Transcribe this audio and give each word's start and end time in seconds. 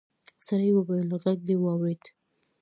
سړي 0.47 0.69
وويل 0.73 1.09
غږ 1.23 1.39
دې 1.47 1.55
واورېد. 1.59 2.03